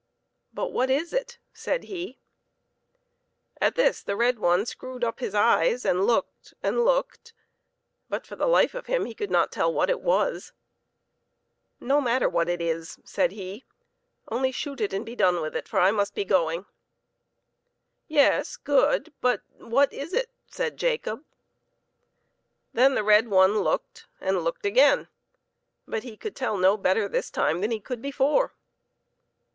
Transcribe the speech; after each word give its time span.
"But 0.55 0.69
what 0.71 0.89
is 0.89 1.13
it?" 1.13 1.37
said 1.63 1.83
he. 1.83 2.17
At 3.61 3.75
this 3.75 4.01
the 4.01 4.15
red 4.15 4.39
one 4.39 4.65
screwed 4.65 5.03
up 5.03 5.19
his 5.19 5.35
eyes, 5.35 5.85
and 5.85 6.05
looked 6.07 6.55
and 6.63 6.83
looked, 6.83 7.35
but 8.09 8.25
for 8.25 8.35
the 8.35 8.47
life 8.47 8.73
of 8.73 8.87
him 8.87 9.05
he 9.05 9.13
could 9.13 9.29
not 9.29 9.51
tell 9.51 9.71
what 9.71 9.91
it 9.91 10.01
was." 10.01 10.53
No 11.79 12.01
matter 12.01 12.27
what 12.27 12.49
it 12.49 12.63
is," 12.63 12.97
said 13.05 13.33
he," 13.33 13.63
only 14.31 14.51
shoot 14.51 14.81
and 14.91 15.05
be 15.05 15.15
done 15.15 15.39
with 15.39 15.55
it, 15.55 15.67
for 15.67 15.79
I 15.79 15.91
must 15.91 16.15
be 16.15 16.25
going."" 16.25 16.65
Yes, 18.07 18.57
good! 18.57 19.13
But 19.21 19.43
what 19.59 19.93
is 19.93 20.13
it?" 20.13 20.31
said 20.47 20.77
Jacob. 20.77 21.23
Then 22.73 22.95
the 22.95 23.03
red 23.03 23.27
one 23.27 23.59
looked 23.59 24.07
and 24.19 24.43
looked 24.43 24.65
again, 24.65 25.09
but 25.87 26.01
he 26.01 26.17
could 26.17 26.35
tell 26.35 26.57
no 26.57 26.75
better 26.75 27.07
this 27.07 27.29
time 27.29 27.61
than 27.61 27.69
he 27.69 27.79
could 27.79 28.01
before. 28.01 28.55